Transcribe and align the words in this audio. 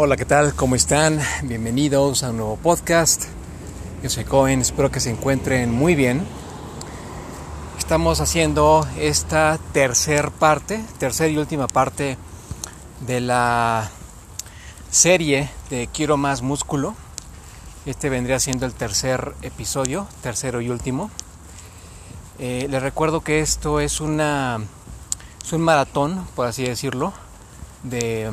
Hola, 0.00 0.16
¿qué 0.16 0.24
tal? 0.24 0.54
¿Cómo 0.54 0.76
están? 0.76 1.18
Bienvenidos 1.42 2.22
a 2.22 2.30
un 2.30 2.36
nuevo 2.36 2.56
podcast. 2.56 3.24
Yo 4.00 4.08
soy 4.08 4.22
Cohen, 4.22 4.60
espero 4.60 4.92
que 4.92 5.00
se 5.00 5.10
encuentren 5.10 5.72
muy 5.72 5.96
bien. 5.96 6.24
Estamos 7.76 8.20
haciendo 8.20 8.86
esta 9.00 9.58
tercer 9.72 10.30
parte, 10.30 10.80
tercera 11.00 11.28
y 11.28 11.36
última 11.36 11.66
parte 11.66 12.16
de 13.08 13.20
la 13.20 13.90
serie 14.88 15.50
de 15.68 15.88
Quiero 15.92 16.16
más 16.16 16.42
músculo. 16.42 16.94
Este 17.84 18.08
vendría 18.08 18.38
siendo 18.38 18.66
el 18.66 18.74
tercer 18.74 19.34
episodio, 19.42 20.06
tercero 20.22 20.60
y 20.60 20.70
último. 20.70 21.10
Eh, 22.38 22.68
les 22.70 22.82
recuerdo 22.82 23.22
que 23.22 23.40
esto 23.40 23.80
es, 23.80 24.00
una, 24.00 24.60
es 25.44 25.52
un 25.52 25.62
maratón, 25.62 26.24
por 26.36 26.46
así 26.46 26.62
decirlo, 26.62 27.12
de 27.82 28.30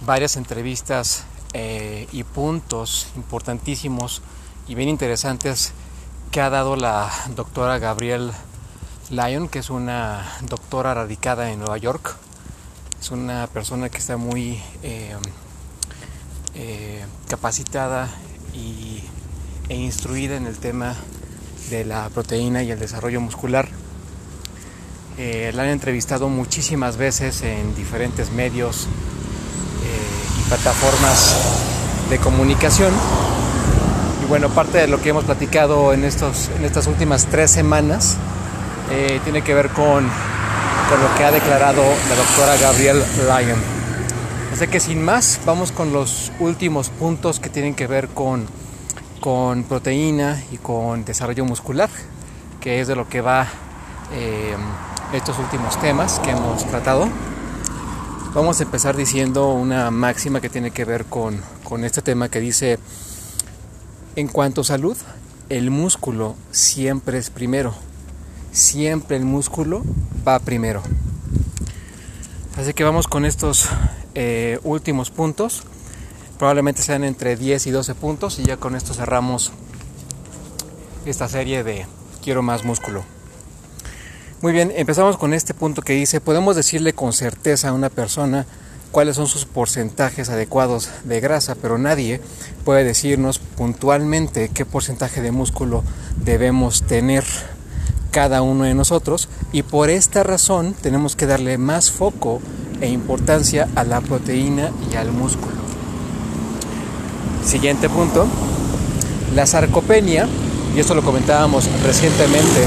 varias 0.00 0.36
entrevistas 0.36 1.24
eh, 1.54 2.06
y 2.12 2.24
puntos 2.24 3.08
importantísimos 3.16 4.22
y 4.66 4.74
bien 4.74 4.88
interesantes 4.88 5.72
que 6.30 6.40
ha 6.40 6.50
dado 6.50 6.76
la 6.76 7.10
doctora 7.34 7.78
Gabrielle 7.78 8.32
Lyon, 9.10 9.48
que 9.48 9.60
es 9.60 9.70
una 9.70 10.30
doctora 10.42 10.94
radicada 10.94 11.50
en 11.50 11.60
Nueva 11.60 11.78
York. 11.78 12.16
Es 13.00 13.10
una 13.10 13.46
persona 13.46 13.88
que 13.88 13.98
está 13.98 14.16
muy 14.16 14.60
eh, 14.82 15.16
eh, 16.54 17.04
capacitada 17.28 18.08
y, 18.52 19.02
e 19.68 19.76
instruida 19.76 20.36
en 20.36 20.46
el 20.46 20.58
tema 20.58 20.94
de 21.70 21.84
la 21.84 22.08
proteína 22.10 22.62
y 22.62 22.70
el 22.70 22.78
desarrollo 22.78 23.20
muscular. 23.20 23.68
la 25.18 25.62
han 25.62 25.68
entrevistado 25.68 26.28
muchísimas 26.28 26.96
veces 26.96 27.42
en 27.42 27.74
diferentes 27.74 28.30
medios, 28.30 28.86
plataformas 30.48 31.36
de 32.08 32.18
comunicación. 32.18 32.92
Y 34.22 34.26
bueno, 34.26 34.48
parte 34.48 34.78
de 34.78 34.88
lo 34.88 35.00
que 35.00 35.10
hemos 35.10 35.24
platicado 35.24 35.92
en, 35.92 36.04
estos, 36.04 36.50
en 36.56 36.64
estas 36.64 36.86
últimas 36.86 37.26
tres 37.26 37.50
semanas 37.50 38.16
eh, 38.90 39.20
tiene 39.24 39.42
que 39.42 39.54
ver 39.54 39.68
con, 39.68 40.08
con 40.88 41.02
lo 41.02 41.14
que 41.16 41.24
ha 41.24 41.30
declarado 41.30 41.82
la 41.82 42.16
doctora 42.16 42.56
Gabrielle 42.56 43.04
Lyon. 43.16 43.58
Así 44.52 44.66
que 44.66 44.80
sin 44.80 45.04
más, 45.04 45.40
vamos 45.44 45.70
con 45.70 45.92
los 45.92 46.32
últimos 46.40 46.88
puntos 46.88 47.38
que 47.38 47.50
tienen 47.50 47.74
que 47.74 47.86
ver 47.86 48.08
con, 48.08 48.46
con 49.20 49.64
proteína 49.64 50.42
y 50.50 50.56
con 50.56 51.04
desarrollo 51.04 51.44
muscular, 51.44 51.90
que 52.60 52.80
es 52.80 52.88
de 52.88 52.96
lo 52.96 53.08
que 53.08 53.20
va 53.20 53.46
eh, 54.12 54.56
estos 55.12 55.38
últimos 55.38 55.78
temas 55.80 56.18
que 56.20 56.30
hemos 56.30 56.66
tratado. 56.66 57.08
Vamos 58.38 58.60
a 58.60 58.62
empezar 58.62 58.96
diciendo 58.96 59.52
una 59.52 59.90
máxima 59.90 60.40
que 60.40 60.48
tiene 60.48 60.70
que 60.70 60.84
ver 60.84 61.06
con, 61.06 61.42
este 61.82 62.02
tema 62.02 62.28
que 62.28 62.38
dice, 62.38 62.78
en 64.14 64.28
cuanto 64.28 64.60
a 64.60 64.64
salud, 64.64 64.96
el 65.48 65.72
músculo 65.72 66.36
siempre 66.52 67.18
es 67.18 67.30
primero. 67.30 67.74
Siempre 68.52 69.16
el 69.16 69.24
músculo 69.24 69.82
va 70.26 70.38
primero. 70.38 70.84
Así 72.56 72.74
que 72.74 72.84
vamos 72.84 73.08
con 73.08 73.24
estos 73.24 73.68
eh, 74.14 74.60
últimos 74.62 75.10
puntos. 75.10 75.64
Probablemente 76.38 76.82
sean 76.82 77.02
entre 77.02 77.34
10 77.34 77.66
y 77.66 77.70
12 77.72 77.96
puntos 77.96 78.38
y 78.38 78.44
ya 78.44 78.56
con 78.56 78.76
esto 78.76 78.94
cerramos 78.94 79.50
esta 81.06 81.28
serie 81.28 81.64
de 81.64 81.86
Quiero 82.22 82.42
más 82.42 82.64
músculo. 82.64 83.17
Muy 84.40 84.52
bien, 84.52 84.72
empezamos 84.76 85.16
con 85.16 85.34
este 85.34 85.52
punto 85.52 85.82
que 85.82 85.94
dice, 85.94 86.20
podemos 86.20 86.54
decirle 86.54 86.92
con 86.92 87.12
certeza 87.12 87.70
a 87.70 87.72
una 87.72 87.90
persona 87.90 88.46
cuáles 88.92 89.16
son 89.16 89.26
sus 89.26 89.46
porcentajes 89.46 90.28
adecuados 90.28 90.90
de 91.02 91.18
grasa, 91.18 91.56
pero 91.56 91.76
nadie 91.76 92.20
puede 92.64 92.84
decirnos 92.84 93.40
puntualmente 93.40 94.48
qué 94.54 94.64
porcentaje 94.64 95.22
de 95.22 95.32
músculo 95.32 95.82
debemos 96.24 96.84
tener 96.84 97.24
cada 98.12 98.40
uno 98.42 98.62
de 98.62 98.74
nosotros. 98.74 99.28
Y 99.50 99.64
por 99.64 99.90
esta 99.90 100.22
razón 100.22 100.72
tenemos 100.80 101.16
que 101.16 101.26
darle 101.26 101.58
más 101.58 101.90
foco 101.90 102.40
e 102.80 102.88
importancia 102.88 103.66
a 103.74 103.82
la 103.82 104.00
proteína 104.00 104.70
y 104.92 104.94
al 104.94 105.10
músculo. 105.10 105.56
Siguiente 107.44 107.88
punto, 107.88 108.28
la 109.34 109.46
sarcopenia, 109.46 110.28
y 110.76 110.78
esto 110.78 110.94
lo 110.94 111.02
comentábamos 111.02 111.68
recientemente 111.82 112.66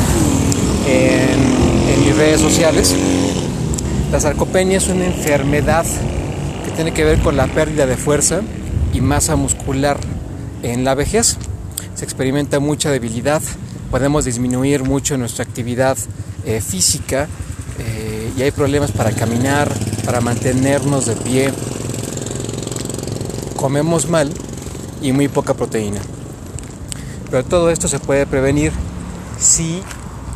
en 0.88 1.71
redes 2.22 2.42
sociales. 2.42 2.96
La 4.12 4.20
sarcopenia 4.20 4.78
es 4.78 4.88
una 4.90 5.06
enfermedad 5.06 5.88
que 6.64 6.70
tiene 6.70 6.94
que 6.94 7.04
ver 7.04 7.18
con 7.20 7.36
la 7.36 7.48
pérdida 7.48 7.88
de 7.88 7.98
fuerza 7.98 8.42
y 8.94 9.02
masa 9.02 9.36
muscular 9.36 9.98
en 10.62 10.84
la 10.84 10.94
vejez. 10.94 11.38
Se 11.96 12.06
experimenta 12.06 12.60
mucha 12.60 12.92
debilidad, 12.92 13.42
podemos 13.90 14.26
disminuir 14.26 14.84
mucho 14.84 15.18
nuestra 15.18 15.44
actividad 15.46 15.98
eh, 16.46 16.62
física 16.62 17.28
eh, 17.80 18.32
y 18.38 18.44
hay 18.44 18.52
problemas 18.52 18.92
para 18.92 19.14
caminar, 19.14 19.68
para 20.06 20.22
mantenernos 20.22 21.08
de 21.08 21.16
pie. 21.16 21.52
Comemos 23.56 24.08
mal 24.08 24.32
y 25.02 25.12
muy 25.12 25.28
poca 25.28 25.56
proteína. 25.56 26.02
Pero 27.32 27.44
todo 27.46 27.72
esto 27.72 27.88
se 27.88 27.98
puede 27.98 28.28
prevenir 28.28 28.74
si 29.40 29.82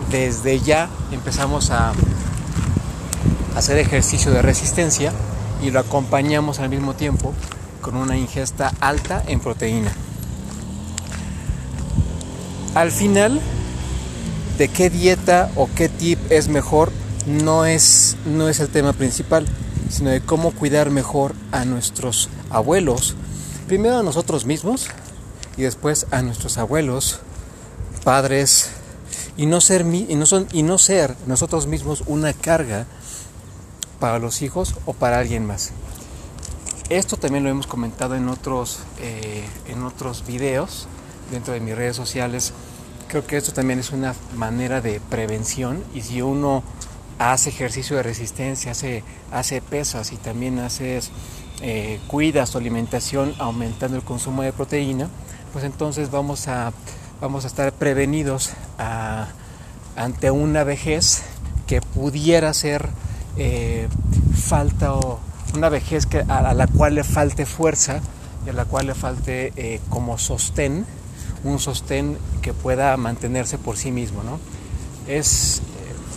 desde 0.09 0.59
ya 0.59 0.89
empezamos 1.11 1.71
a 1.71 1.93
hacer 3.55 3.77
ejercicio 3.77 4.31
de 4.31 4.41
resistencia 4.41 5.11
y 5.63 5.71
lo 5.71 5.79
acompañamos 5.79 6.59
al 6.59 6.69
mismo 6.69 6.93
tiempo 6.93 7.33
con 7.81 7.95
una 7.95 8.17
ingesta 8.17 8.73
alta 8.79 9.23
en 9.27 9.39
proteína. 9.39 9.91
Al 12.73 12.91
final, 12.91 13.39
de 14.57 14.67
qué 14.67 14.89
dieta 14.89 15.49
o 15.55 15.69
qué 15.75 15.87
tip 15.89 16.19
es 16.29 16.47
mejor 16.47 16.91
no 17.25 17.65
es, 17.65 18.17
no 18.25 18.49
es 18.49 18.59
el 18.59 18.69
tema 18.69 18.93
principal, 18.93 19.45
sino 19.89 20.09
de 20.09 20.21
cómo 20.21 20.51
cuidar 20.51 20.89
mejor 20.89 21.33
a 21.51 21.65
nuestros 21.65 22.29
abuelos, 22.49 23.15
primero 23.67 23.99
a 23.99 24.03
nosotros 24.03 24.45
mismos 24.45 24.87
y 25.57 25.63
después 25.63 26.07
a 26.11 26.21
nuestros 26.21 26.57
abuelos, 26.57 27.19
padres, 28.03 28.69
y 29.37 29.45
no 29.45 29.61
ser, 29.61 29.85
y 29.85 30.15
no 30.15 30.25
son, 30.25 30.47
y 30.51 30.63
no 30.63 30.77
ser 30.77 31.15
nosotros 31.27 31.67
mismos 31.67 32.03
una 32.07 32.33
carga 32.33 32.85
para 33.99 34.19
los 34.19 34.41
hijos 34.41 34.75
o 34.85 34.93
para 34.93 35.19
alguien 35.19 35.45
más. 35.45 35.71
Esto 36.89 37.17
también 37.17 37.43
lo 37.43 37.49
hemos 37.49 37.67
comentado 37.67 38.15
en 38.15 38.29
otros, 38.29 38.79
eh, 38.99 39.43
en 39.67 39.83
otros 39.83 40.25
videos 40.25 40.87
dentro 41.31 41.53
de 41.53 41.59
mis 41.59 41.75
redes 41.75 41.95
sociales. 41.95 42.53
Creo 43.07 43.25
que 43.25 43.37
esto 43.37 43.53
también 43.53 43.79
es 43.79 43.91
una 43.91 44.13
manera 44.35 44.81
de 44.81 44.99
prevención 44.99 45.83
y 45.93 46.01
si 46.01 46.21
uno 46.21 46.63
hace 47.17 47.49
ejercicio 47.49 47.95
de 47.95 48.03
resistencia, 48.03 48.71
hace, 48.71 49.03
hace 49.31 49.61
pesas 49.61 50.11
y 50.11 50.17
también 50.17 50.59
haces, 50.59 51.11
eh, 51.61 51.99
cuida 52.07 52.45
su 52.45 52.57
alimentación 52.57 53.33
aumentando 53.39 53.97
el 53.97 54.03
consumo 54.03 54.43
de 54.43 54.53
proteína, 54.53 55.09
pues 55.53 55.63
entonces 55.65 56.11
vamos 56.11 56.47
a 56.47 56.73
vamos 57.21 57.45
a 57.45 57.47
estar 57.47 57.71
prevenidos 57.73 58.51
ante 59.95 60.31
una 60.31 60.63
vejez 60.63 61.23
que 61.67 61.81
pudiera 61.81 62.53
ser 62.53 62.89
eh, 63.37 63.87
falta 64.35 64.93
o 64.93 65.19
una 65.53 65.69
vejez 65.69 66.05
que, 66.05 66.19
a, 66.19 66.53
la 66.53 66.67
cual 66.67 66.95
le 66.95 67.03
falte 67.03 67.45
fuerza 67.45 68.01
y 68.45 68.49
a 68.49 68.53
la 68.53 68.65
cual 68.65 68.87
le 68.87 68.95
falte 68.95 69.53
eh, 69.55 69.79
como 69.89 70.17
sostén, 70.17 70.85
un 71.43 71.59
sostén 71.59 72.17
que 72.41 72.53
pueda 72.53 72.95
mantenerse 72.97 73.57
por 73.57 73.77
sí 73.77 73.91
mismo. 73.91 74.21
¿no? 74.23 74.39
Es, 75.07 75.61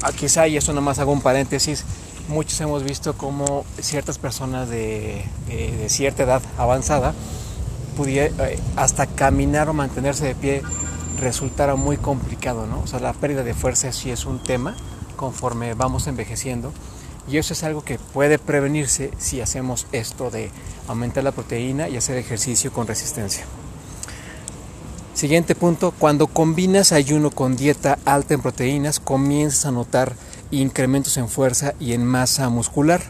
eh, 0.07 0.13
quizá, 0.17 0.49
y 0.49 0.57
eso 0.57 0.73
nomás 0.73 0.99
hago 0.99 1.13
un 1.13 1.23
paréntesis, 1.23 1.85
muchos 2.29 2.61
hemos 2.61 2.83
visto 2.83 3.15
como 3.17 3.65
ciertas 3.81 4.19
personas 4.19 4.69
de, 4.69 5.25
de 5.47 5.89
cierta 5.89 6.25
edad 6.25 6.43
avanzada 6.59 7.15
pudiera, 7.97 8.35
hasta 8.77 9.07
caminar 9.07 9.69
o 9.69 9.73
mantenerse 9.73 10.27
de 10.27 10.35
pie 10.35 10.63
resultara 11.19 11.77
muy 11.77 11.97
complicado, 11.97 12.67
¿no? 12.67 12.81
O 12.81 12.87
sea, 12.87 13.01
la 13.01 13.13
pérdida 13.13 13.43
de 13.43 13.55
fuerza 13.55 13.93
sí 13.93 14.11
es 14.11 14.25
un 14.25 14.43
tema 14.43 14.77
conforme 15.17 15.75
vamos 15.75 16.07
envejeciendo 16.07 16.73
y 17.31 17.37
eso 17.37 17.53
es 17.53 17.63
algo 17.63 17.83
que 17.83 17.99
puede 17.99 18.39
prevenirse 18.39 19.11
si 19.19 19.41
hacemos 19.41 19.87
esto 19.93 20.31
de 20.31 20.51
aumentar 20.87 21.25
la 21.25 21.33
proteína 21.33 21.89
y 21.89 21.97
hacer 21.97 22.17
ejercicio 22.17 22.73
con 22.73 22.87
resistencia. 22.87 23.45
Siguiente 25.13 25.55
punto, 25.55 25.93
cuando 25.99 26.29
combinas 26.29 26.93
ayuno 26.93 27.31
con 27.31 27.57
dieta 27.57 27.99
alta 28.05 28.35
en 28.35 28.41
proteínas, 28.41 29.01
comienzas 29.01 29.67
a 29.67 29.73
notar 29.73 30.15
incrementos 30.53 31.17
en 31.17 31.29
fuerza 31.29 31.75
y 31.81 31.93
en 31.93 32.07
masa 32.07 32.49
muscular. 32.49 33.03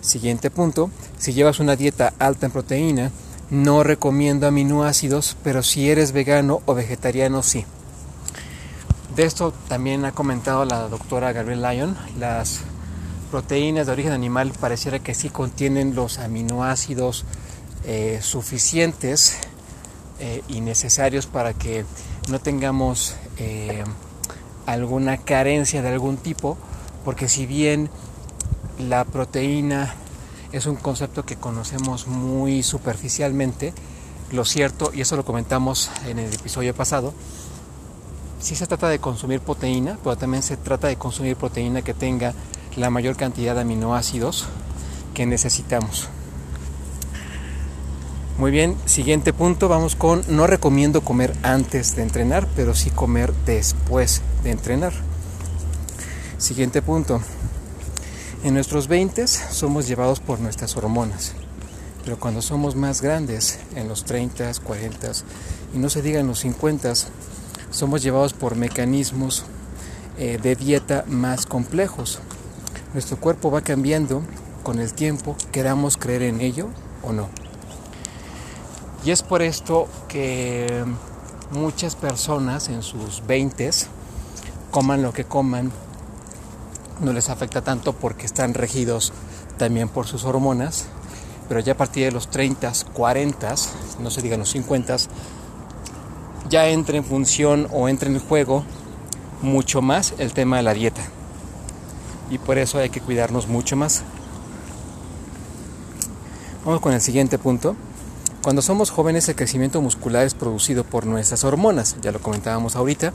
Siguiente 0.00 0.50
punto, 0.50 0.90
si 1.16 1.32
llevas 1.32 1.60
una 1.60 1.76
dieta 1.76 2.12
alta 2.18 2.46
en 2.46 2.52
proteína, 2.52 3.12
no 3.52 3.82
recomiendo 3.82 4.46
aminoácidos, 4.46 5.36
pero 5.44 5.62
si 5.62 5.90
eres 5.90 6.12
vegano 6.12 6.62
o 6.64 6.74
vegetariano, 6.74 7.42
sí. 7.42 7.66
De 9.14 9.24
esto 9.24 9.52
también 9.68 10.06
ha 10.06 10.12
comentado 10.12 10.64
la 10.64 10.88
doctora 10.88 11.34
Gabriel 11.34 11.60
Lyon, 11.60 11.98
las 12.18 12.62
proteínas 13.30 13.86
de 13.86 13.92
origen 13.92 14.12
animal 14.12 14.52
pareciera 14.58 15.00
que 15.00 15.14
sí 15.14 15.28
contienen 15.28 15.94
los 15.94 16.18
aminoácidos 16.18 17.26
eh, 17.84 18.20
suficientes 18.22 19.36
eh, 20.18 20.42
y 20.48 20.62
necesarios 20.62 21.26
para 21.26 21.52
que 21.52 21.84
no 22.30 22.38
tengamos 22.38 23.16
eh, 23.36 23.84
alguna 24.64 25.18
carencia 25.18 25.82
de 25.82 25.90
algún 25.90 26.16
tipo, 26.16 26.56
porque 27.04 27.28
si 27.28 27.44
bien 27.44 27.90
la 28.78 29.04
proteína 29.04 29.94
es 30.52 30.66
un 30.66 30.76
concepto 30.76 31.24
que 31.24 31.36
conocemos 31.36 32.06
muy 32.06 32.62
superficialmente, 32.62 33.72
lo 34.30 34.44
cierto, 34.44 34.92
y 34.94 35.00
eso 35.00 35.16
lo 35.16 35.24
comentamos 35.24 35.90
en 36.06 36.18
el 36.18 36.32
episodio 36.32 36.74
pasado, 36.74 37.12
sí 38.40 38.54
se 38.54 38.66
trata 38.66 38.88
de 38.88 38.98
consumir 38.98 39.40
proteína, 39.40 39.98
pero 40.02 40.16
también 40.16 40.42
se 40.42 40.56
trata 40.56 40.88
de 40.88 40.96
consumir 40.96 41.36
proteína 41.36 41.82
que 41.82 41.94
tenga 41.94 42.34
la 42.76 42.90
mayor 42.90 43.16
cantidad 43.16 43.54
de 43.54 43.62
aminoácidos 43.62 44.46
que 45.14 45.26
necesitamos. 45.26 46.08
Muy 48.38 48.50
bien, 48.50 48.76
siguiente 48.86 49.32
punto, 49.32 49.68
vamos 49.68 49.94
con 49.94 50.24
no 50.28 50.46
recomiendo 50.46 51.02
comer 51.02 51.34
antes 51.42 51.94
de 51.96 52.02
entrenar, 52.02 52.48
pero 52.56 52.74
sí 52.74 52.90
comer 52.90 53.32
después 53.46 54.22
de 54.42 54.50
entrenar. 54.50 54.92
Siguiente 56.38 56.82
punto. 56.82 57.20
En 58.44 58.54
nuestros 58.54 58.88
20 58.88 59.28
somos 59.28 59.86
llevados 59.86 60.18
por 60.18 60.40
nuestras 60.40 60.76
hormonas, 60.76 61.32
pero 62.04 62.18
cuando 62.18 62.42
somos 62.42 62.74
más 62.74 63.00
grandes, 63.00 63.60
en 63.76 63.86
los 63.86 64.04
30, 64.04 64.52
40 64.64 65.12
y 65.72 65.78
no 65.78 65.88
se 65.88 66.02
diga 66.02 66.18
en 66.18 66.26
los 66.26 66.40
50, 66.40 66.92
somos 67.70 68.02
llevados 68.02 68.32
por 68.32 68.56
mecanismos 68.56 69.44
eh, 70.18 70.40
de 70.42 70.56
dieta 70.56 71.04
más 71.06 71.46
complejos. 71.46 72.18
Nuestro 72.94 73.16
cuerpo 73.16 73.52
va 73.52 73.60
cambiando 73.60 74.22
con 74.64 74.80
el 74.80 74.92
tiempo, 74.92 75.36
queramos 75.52 75.96
creer 75.96 76.22
en 76.22 76.40
ello 76.40 76.66
o 77.04 77.12
no. 77.12 77.28
Y 79.04 79.12
es 79.12 79.22
por 79.22 79.42
esto 79.42 79.86
que 80.08 80.84
muchas 81.52 81.94
personas 81.94 82.68
en 82.70 82.82
sus 82.82 83.24
20 83.24 83.70
coman 84.72 85.00
lo 85.00 85.12
que 85.12 85.22
coman, 85.22 85.70
no 87.00 87.12
les 87.12 87.28
afecta 87.28 87.62
tanto 87.62 87.92
porque 87.92 88.26
están 88.26 88.54
regidos 88.54 89.12
también 89.58 89.88
por 89.88 90.06
sus 90.06 90.24
hormonas, 90.24 90.86
pero 91.48 91.60
ya 91.60 91.72
a 91.72 91.76
partir 91.76 92.04
de 92.04 92.12
los 92.12 92.28
30, 92.28 92.72
40, 92.92 93.54
no 94.00 94.10
se 94.10 94.22
digan 94.22 94.40
los 94.40 94.50
50, 94.50 94.96
ya 96.48 96.68
entra 96.68 96.96
en 96.96 97.04
función 97.04 97.68
o 97.72 97.88
entra 97.88 98.08
en 98.08 98.18
juego 98.18 98.64
mucho 99.42 99.82
más 99.82 100.14
el 100.18 100.32
tema 100.32 100.58
de 100.58 100.62
la 100.62 100.74
dieta. 100.74 101.02
Y 102.30 102.38
por 102.38 102.58
eso 102.58 102.78
hay 102.78 102.90
que 102.90 103.00
cuidarnos 103.00 103.48
mucho 103.48 103.76
más. 103.76 104.02
Vamos 106.64 106.80
con 106.80 106.92
el 106.92 107.00
siguiente 107.00 107.38
punto. 107.38 107.76
Cuando 108.42 108.62
somos 108.62 108.90
jóvenes 108.90 109.28
el 109.28 109.36
crecimiento 109.36 109.80
muscular 109.80 110.26
es 110.26 110.34
producido 110.34 110.84
por 110.84 111.06
nuestras 111.06 111.44
hormonas, 111.44 111.96
ya 112.00 112.12
lo 112.12 112.20
comentábamos 112.20 112.74
ahorita, 112.74 113.12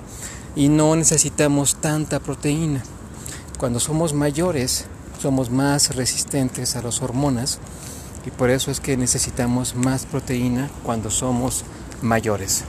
y 0.56 0.70
no 0.70 0.96
necesitamos 0.96 1.76
tanta 1.76 2.20
proteína. 2.20 2.84
Cuando 3.58 3.80
somos 3.80 4.14
mayores 4.14 4.86
somos 5.20 5.50
más 5.50 5.96
resistentes 5.96 6.76
a 6.76 6.82
las 6.82 7.02
hormonas 7.02 7.60
y 8.26 8.30
por 8.30 8.52
eso 8.52 8.70
es 8.70 8.80
que 8.80 8.98
necesitamos 8.98 9.76
más 9.76 10.06
proteína 10.06 10.70
cuando 10.84 11.10
somos 11.10 11.66
mayores. 12.02 12.64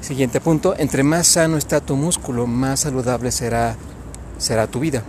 Siguiente 0.00 0.40
punto, 0.40 0.74
entre 0.76 1.02
más 1.02 1.28
sano 1.28 1.56
está 1.56 1.80
tu 1.80 1.96
músculo, 1.96 2.46
más 2.46 2.80
saludable 2.80 3.30
será, 3.30 3.76
será 4.38 4.66
tu 4.66 4.80
vida. 4.80 5.02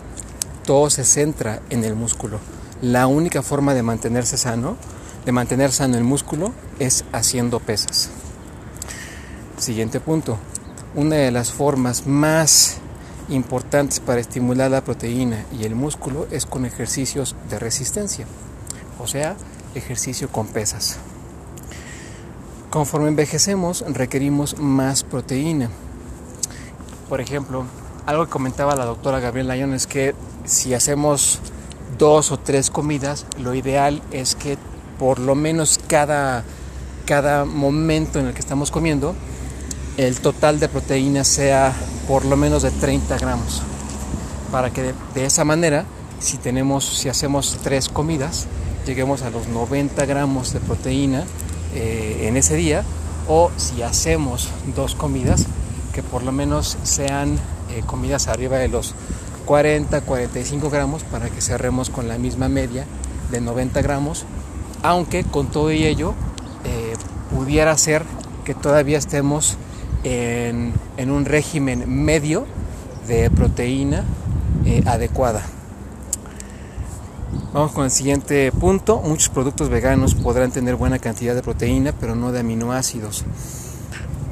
Todo 0.63 0.89
se 0.89 1.03
centra 1.03 1.61
en 1.69 1.83
el 1.83 1.95
músculo. 1.95 2.39
La 2.81 3.07
única 3.07 3.41
forma 3.41 3.73
de 3.73 3.83
mantenerse 3.83 4.37
sano 4.37 4.77
de 5.25 5.31
mantener 5.31 5.71
sano 5.71 5.97
el 5.97 6.03
músculo 6.03 6.53
es 6.77 7.03
haciendo 7.11 7.59
pesas. 7.59 8.11
Siguiente 9.57 9.99
punto. 9.99 10.37
Una 10.93 11.15
de 11.15 11.31
las 11.31 11.51
formas 11.51 12.05
más 12.05 12.77
importantes 13.29 13.99
para 13.99 14.19
estimular 14.19 14.71
la 14.71 14.83
proteína 14.83 15.45
y 15.57 15.65
el 15.65 15.75
músculo 15.75 16.27
es 16.31 16.45
con 16.45 16.65
ejercicios 16.65 17.35
de 17.49 17.59
resistencia, 17.59 18.25
o 18.99 19.07
sea, 19.07 19.35
ejercicio 19.73 20.29
con 20.29 20.47
pesas. 20.47 20.97
Conforme 22.69 23.07
envejecemos 23.07 23.85
requerimos 23.87 24.59
más 24.59 25.03
proteína. 25.03 25.69
Por 27.09 27.21
ejemplo, 27.21 27.65
algo 28.05 28.25
que 28.25 28.31
comentaba 28.31 28.75
la 28.75 28.85
doctora 28.85 29.19
Gabriela 29.19 29.55
Lyon 29.55 29.73
es 29.73 29.87
que 29.87 30.13
si 30.45 30.73
hacemos 30.73 31.39
dos 31.97 32.31
o 32.31 32.37
tres 32.37 32.69
comidas, 32.69 33.25
lo 33.39 33.55
ideal 33.55 34.01
es 34.11 34.35
que 34.35 34.57
por 34.99 35.19
lo 35.19 35.35
menos 35.35 35.79
cada, 35.87 36.43
cada 37.05 37.45
momento 37.45 38.19
en 38.19 38.27
el 38.27 38.33
que 38.33 38.39
estamos 38.39 38.71
comiendo, 38.71 39.15
el 39.97 40.19
total 40.19 40.59
de 40.59 40.67
proteína 40.67 41.23
sea 41.23 41.73
por 42.07 42.25
lo 42.25 42.37
menos 42.37 42.63
de 42.63 42.71
30 42.71 43.17
gramos. 43.17 43.61
Para 44.51 44.71
que 44.71 44.93
de, 45.13 45.25
esa 45.25 45.43
manera, 45.43 45.85
si, 46.19 46.37
tenemos, 46.37 46.85
si 46.85 47.09
hacemos 47.09 47.57
tres 47.63 47.89
comidas, 47.89 48.47
lleguemos 48.85 49.21
a 49.21 49.29
los 49.29 49.47
90 49.47 50.05
gramos 50.05 50.53
de 50.53 50.59
proteína 50.59 51.23
eh, 51.73 52.27
en 52.27 52.37
ese 52.37 52.55
día. 52.55 52.83
O 53.27 53.51
si 53.57 53.81
hacemos 53.81 54.49
dos 54.75 54.93
comidas, 54.93 55.45
que 55.93 56.03
por 56.03 56.23
lo 56.23 56.31
menos 56.31 56.77
sean 56.83 57.39
eh, 57.71 57.81
comidas 57.85 58.27
arriba 58.27 58.57
de 58.57 58.67
los 58.67 58.93
40, 59.45 60.01
45 60.01 60.69
gramos 60.69 61.03
para 61.03 61.29
que 61.29 61.41
cerremos 61.41 61.89
con 61.89 62.07
la 62.07 62.17
misma 62.17 62.49
media 62.49 62.85
de 63.31 63.41
90 63.41 63.81
gramos 63.81 64.25
aunque 64.85 65.23
con 65.23 65.47
todo 65.47 65.71
y 65.71 65.83
ello 65.83 66.13
eh, 66.63 66.93
pudiera 67.35 67.75
ser 67.77 68.03
que 68.43 68.53
todavía 68.53 68.99
estemos 68.99 69.57
en, 70.05 70.73
un 71.09 71.25
régimen 71.25 71.83
medio 71.89 72.45
de 73.07 73.29
proteína 73.29 74.03
eh, 74.65 74.83
adecuada. 74.85 75.43
Vamos 77.53 77.71
con 77.71 77.85
el 77.85 77.91
siguiente 77.91 78.51
punto. 78.51 79.01
Muchos 79.01 79.29
productos 79.29 79.69
veganos 79.69 80.13
podrán 80.13 80.51
tener 80.51 80.75
buena 80.75 80.99
cantidad 80.99 81.33
de 81.33 81.41
proteína, 81.41 81.93
pero 81.99 82.15
no 82.15 82.31
de 82.31 82.41
aminoácidos. 82.41 83.25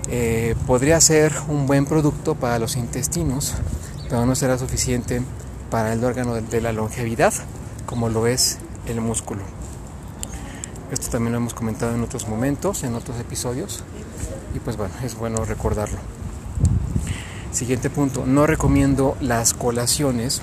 Eh, 0.09 0.55
podría 0.67 1.01
ser 1.01 1.33
un 1.47 1.65
buen 1.65 1.85
producto 1.85 2.35
para 2.35 2.59
los 2.59 2.75
intestinos, 2.75 3.55
pero 4.09 4.25
no 4.25 4.35
será 4.35 4.57
suficiente 4.57 5.21
para 5.71 5.93
el 5.93 6.03
órgano 6.03 6.35
de 6.35 6.61
la 6.61 6.71
longevidad, 6.71 7.33
como 7.87 8.09
lo 8.09 8.27
es 8.27 8.59
el 8.87 9.01
músculo. 9.01 9.41
Esto 10.91 11.09
también 11.09 11.31
lo 11.31 11.39
hemos 11.39 11.55
comentado 11.55 11.95
en 11.95 12.03
otros 12.03 12.27
momentos, 12.27 12.83
en 12.83 12.93
otros 12.93 13.19
episodios. 13.19 13.83
Y 14.53 14.59
pues 14.59 14.77
bueno, 14.77 14.93
es 15.03 15.15
bueno 15.15 15.43
recordarlo. 15.45 15.97
Siguiente 17.51 17.89
punto, 17.89 18.25
no 18.25 18.47
recomiendo 18.47 19.17
las 19.21 19.53
colaciones. 19.53 20.41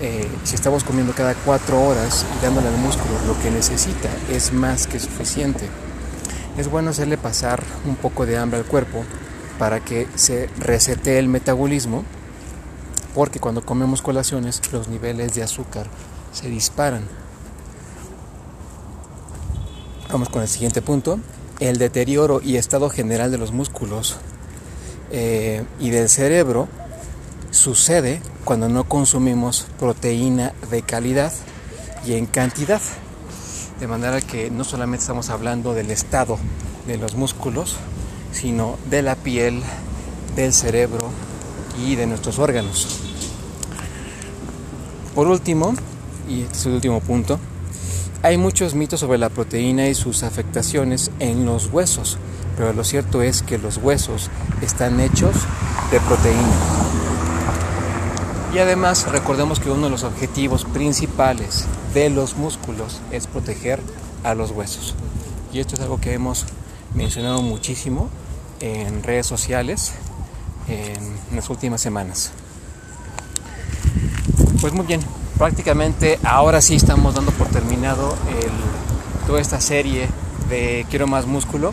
Eh, 0.00 0.28
si 0.44 0.54
estamos 0.54 0.84
comiendo 0.84 1.14
cada 1.14 1.34
cuatro 1.34 1.82
horas 1.82 2.26
y 2.38 2.44
dándole 2.44 2.68
al 2.68 2.76
músculo 2.78 3.14
lo 3.26 3.38
que 3.40 3.50
necesita, 3.50 4.08
es 4.30 4.52
más 4.52 4.86
que 4.86 5.00
suficiente. 5.00 5.68
Es 6.58 6.68
bueno 6.70 6.90
hacerle 6.90 7.18
pasar 7.18 7.62
un 7.86 7.96
poco 7.96 8.26
de 8.26 8.38
hambre 8.38 8.58
al 8.58 8.66
cuerpo 8.66 9.04
para 9.58 9.80
que 9.80 10.06
se 10.14 10.48
resete 10.58 11.18
el 11.18 11.28
metabolismo, 11.28 12.04
porque 13.14 13.40
cuando 13.40 13.64
comemos 13.64 14.02
colaciones 14.02 14.60
los 14.72 14.88
niveles 14.88 15.34
de 15.34 15.42
azúcar 15.42 15.86
se 16.32 16.48
disparan 16.48 17.04
Vamos 20.10 20.28
con 20.28 20.40
el 20.40 20.48
siguiente 20.48 20.82
punto. 20.82 21.18
El 21.58 21.78
deterioro 21.78 22.40
y 22.42 22.56
estado 22.56 22.90
general 22.90 23.30
de 23.30 23.38
los 23.38 23.52
músculos 23.52 24.18
eh, 25.10 25.64
y 25.80 25.90
del 25.90 26.08
cerebro 26.08 26.68
sucede 27.50 28.20
cuando 28.44 28.68
no 28.68 28.84
consumimos 28.84 29.66
proteína 29.78 30.52
de 30.70 30.82
calidad 30.82 31.32
y 32.04 32.14
en 32.14 32.26
cantidad. 32.26 32.82
De 33.80 33.86
manera 33.86 34.20
que 34.20 34.50
no 34.50 34.64
solamente 34.64 35.02
estamos 35.02 35.30
hablando 35.30 35.72
del 35.72 35.90
estado 35.90 36.38
de 36.86 36.98
los 36.98 37.14
músculos, 37.14 37.76
sino 38.32 38.76
de 38.90 39.02
la 39.02 39.16
piel, 39.16 39.62
del 40.34 40.52
cerebro 40.52 41.10
y 41.82 41.94
de 41.96 42.06
nuestros 42.06 42.38
órganos. 42.38 43.00
Por 45.14 45.26
último, 45.26 45.74
y 46.28 46.42
este 46.42 46.54
es 46.54 46.66
el 46.66 46.74
último 46.74 47.00
punto, 47.00 47.38
hay 48.26 48.38
muchos 48.38 48.74
mitos 48.74 48.98
sobre 48.98 49.18
la 49.18 49.28
proteína 49.28 49.86
y 49.86 49.94
sus 49.94 50.24
afectaciones 50.24 51.12
en 51.20 51.46
los 51.46 51.68
huesos, 51.72 52.18
pero 52.56 52.72
lo 52.72 52.82
cierto 52.82 53.22
es 53.22 53.40
que 53.40 53.56
los 53.56 53.76
huesos 53.76 54.30
están 54.62 54.98
hechos 54.98 55.36
de 55.92 56.00
proteína. 56.00 56.56
Y 58.52 58.58
además 58.58 59.06
recordemos 59.12 59.60
que 59.60 59.70
uno 59.70 59.84
de 59.84 59.90
los 59.90 60.02
objetivos 60.02 60.64
principales 60.64 61.66
de 61.94 62.10
los 62.10 62.36
músculos 62.36 63.00
es 63.12 63.28
proteger 63.28 63.78
a 64.24 64.34
los 64.34 64.50
huesos. 64.50 64.96
Y 65.52 65.60
esto 65.60 65.76
es 65.76 65.80
algo 65.82 66.00
que 66.00 66.12
hemos 66.12 66.46
mencionado 66.96 67.42
muchísimo 67.42 68.10
en 68.58 69.04
redes 69.04 69.26
sociales 69.26 69.92
en 70.66 71.36
las 71.36 71.48
últimas 71.48 71.80
semanas. 71.80 72.32
Pues 74.60 74.72
muy 74.72 74.84
bien, 74.84 75.00
prácticamente 75.38 76.18
ahora 76.24 76.60
sí 76.60 76.74
estamos 76.74 77.14
dando 77.14 77.32
por 77.32 77.48
terminado 77.48 78.14
toda 79.26 79.40
esta 79.40 79.60
serie 79.60 80.08
de 80.48 80.86
Quiero 80.88 81.06
más 81.06 81.26
músculo. 81.26 81.72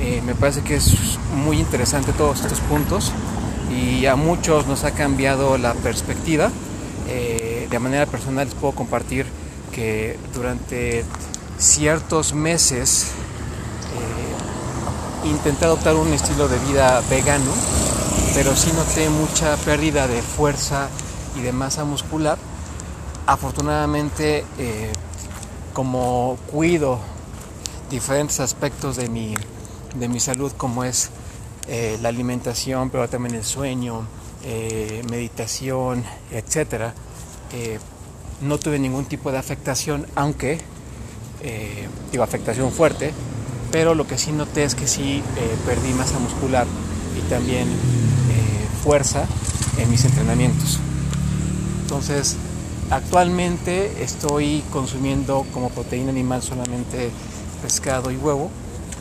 Eh, 0.00 0.22
me 0.24 0.34
parece 0.34 0.60
que 0.62 0.76
es 0.76 1.18
muy 1.34 1.58
interesante 1.58 2.12
todos 2.12 2.40
estos 2.40 2.60
puntos 2.60 3.12
y 3.70 4.06
a 4.06 4.16
muchos 4.16 4.66
nos 4.66 4.84
ha 4.84 4.90
cambiado 4.92 5.56
la 5.56 5.72
perspectiva. 5.74 6.50
Eh, 7.08 7.68
de 7.70 7.78
manera 7.78 8.06
personal 8.06 8.46
les 8.46 8.54
puedo 8.54 8.74
compartir 8.74 9.26
que 9.72 10.18
durante 10.34 11.04
ciertos 11.58 12.34
meses 12.34 13.08
eh, 15.24 15.28
intenté 15.28 15.64
adoptar 15.64 15.94
un 15.94 16.12
estilo 16.12 16.48
de 16.48 16.58
vida 16.70 17.02
vegano, 17.08 17.50
pero 18.34 18.54
sí 18.54 18.70
noté 18.76 19.08
mucha 19.08 19.56
pérdida 19.58 20.06
de 20.06 20.20
fuerza 20.20 20.88
y 21.36 21.40
de 21.40 21.52
masa 21.52 21.84
muscular. 21.84 22.36
Afortunadamente, 23.26 24.44
eh, 24.58 24.92
como 25.72 26.36
cuido 26.50 26.98
diferentes 27.90 28.38
aspectos 28.40 28.96
de 28.96 29.08
mi, 29.08 29.34
de 29.98 30.08
mi 30.08 30.20
salud, 30.20 30.52
como 30.52 30.84
es 30.84 31.08
eh, 31.66 31.98
la 32.02 32.10
alimentación, 32.10 32.90
pero 32.90 33.08
también 33.08 33.34
el 33.34 33.44
sueño, 33.44 34.06
eh, 34.44 35.02
meditación, 35.10 36.04
etcétera, 36.30 36.92
no 38.40 38.58
tuve 38.58 38.80
ningún 38.80 39.04
tipo 39.04 39.30
de 39.30 39.38
afectación, 39.38 40.06
aunque 40.16 40.60
digo 42.10 42.24
afectación 42.24 42.72
fuerte, 42.72 43.12
pero 43.70 43.94
lo 43.94 44.08
que 44.08 44.18
sí 44.18 44.32
noté 44.32 44.64
es 44.64 44.74
que 44.74 44.88
sí 44.88 45.22
perdí 45.64 45.92
masa 45.92 46.18
muscular 46.18 46.66
y 47.16 47.30
también 47.30 47.68
fuerza 48.82 49.24
en 49.78 49.88
mis 49.88 50.04
entrenamientos. 50.04 50.80
Entonces, 51.82 52.36
actualmente 52.94 54.04
estoy 54.04 54.62
consumiendo 54.72 55.44
como 55.52 55.68
proteína 55.68 56.10
animal 56.10 56.42
solamente 56.42 57.10
pescado 57.60 58.12
y 58.12 58.16
huevo 58.16 58.50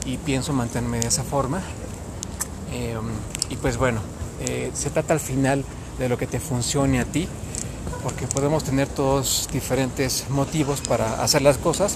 y 0.05 0.17
pienso 0.17 0.51
mantenerme 0.51 1.00
de 1.00 1.07
esa 1.07 1.23
forma. 1.23 1.62
Em, 2.71 3.05
y 3.50 3.55
pues 3.57 3.77
bueno, 3.77 4.01
eh, 4.39 4.71
se 4.73 4.89
trata 4.89 5.13
al 5.13 5.19
final 5.19 5.63
de 6.00 6.09
lo 6.09 6.17
que 6.17 6.25
te 6.25 6.39
funcione 6.39 7.00
a 7.00 7.05
ti, 7.05 7.27
porque 8.01 8.25
podemos 8.25 8.63
tener 8.63 8.88
todos 8.88 9.47
diferentes 9.53 10.25
motivos 10.29 10.81
para 10.81 11.21
hacer 11.21 11.43
las 11.43 11.59
cosas, 11.59 11.95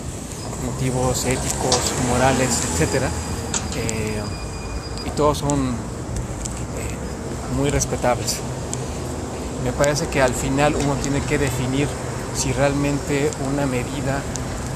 motivos 0.71 1.25
éticos, 1.25 1.93
morales, 2.09 2.61
etc. 2.79 3.05
Eh, 3.75 4.21
y 5.05 5.09
todos 5.11 5.39
son 5.39 5.71
eh, 5.71 7.57
muy 7.57 7.71
respetables 7.71 8.37
me 9.63 9.71
parece 9.71 10.07
que 10.07 10.21
al 10.21 10.33
final 10.33 10.75
uno 10.75 10.95
tiene 10.95 11.21
que 11.21 11.37
definir 11.37 11.87
si 12.35 12.53
realmente 12.53 13.31
una 13.51 13.65
medida 13.65 14.21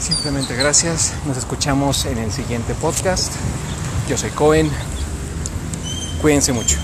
Simplemente 0.00 0.56
gracias. 0.56 1.12
Nos 1.26 1.36
escuchamos 1.36 2.06
en 2.06 2.18
el 2.18 2.32
siguiente 2.32 2.74
podcast. 2.74 3.32
Yo 4.08 4.16
soy 4.16 4.30
Cohen. 4.30 4.70
Cuídense 6.22 6.52
mucho. 6.52 6.78